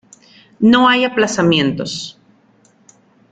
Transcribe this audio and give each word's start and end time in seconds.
No 0.59 0.89
hay 0.89 1.03
aplazamientos. 1.05 2.17